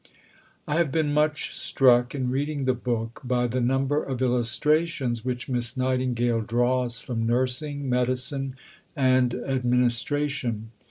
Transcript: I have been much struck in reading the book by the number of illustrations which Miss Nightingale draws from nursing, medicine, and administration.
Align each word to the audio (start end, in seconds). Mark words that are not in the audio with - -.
I 0.67 0.77
have 0.77 0.91
been 0.91 1.13
much 1.13 1.55
struck 1.55 2.15
in 2.15 2.31
reading 2.31 2.65
the 2.65 2.73
book 2.73 3.21
by 3.23 3.45
the 3.45 3.61
number 3.61 4.01
of 4.03 4.19
illustrations 4.19 5.23
which 5.23 5.47
Miss 5.47 5.77
Nightingale 5.77 6.41
draws 6.41 6.97
from 6.97 7.27
nursing, 7.27 7.87
medicine, 7.87 8.55
and 8.95 9.35
administration. 9.35 10.71